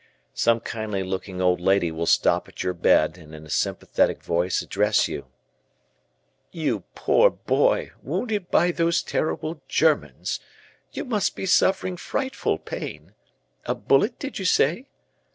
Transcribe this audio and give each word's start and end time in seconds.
Some 0.33 0.61
kindly 0.61 1.03
looking 1.03 1.43
old 1.43 1.61
lady 1.61 1.91
will 1.91 2.07
stop 2.07 2.47
at 2.47 2.63
your 2.63 2.73
bed 2.73 3.19
and 3.19 3.35
in 3.35 3.45
a 3.45 3.51
sympathetic 3.51 4.23
voice 4.23 4.63
address 4.63 5.07
you; 5.07 5.27
"You 6.51 6.85
poor 6.95 7.29
boy, 7.29 7.91
wounded 8.01 8.49
by 8.49 8.71
those 8.71 9.03
terrible 9.03 9.61
Germans. 9.67 10.39
You 10.91 11.05
must 11.05 11.35
be 11.35 11.45
suffering 11.45 11.97
frightful 11.97 12.57
pain. 12.57 13.13
A 13.67 13.75
bullet 13.75 14.17
did 14.17 14.39
you 14.39 14.45
say? 14.45 14.87